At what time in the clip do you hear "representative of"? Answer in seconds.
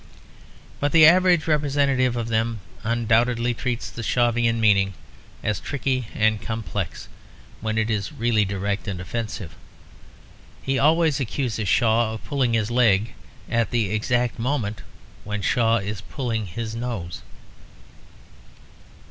1.45-2.27